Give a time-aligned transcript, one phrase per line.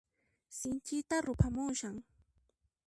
[0.59, 1.95] Sinchita ruphamushan.